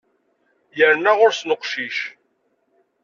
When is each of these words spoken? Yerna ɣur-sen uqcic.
Yerna 0.77 1.11
ɣur-sen 1.17 1.53
uqcic. 1.55 1.97